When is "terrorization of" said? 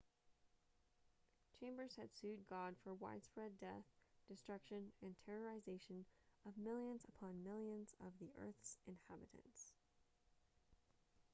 5.29-6.57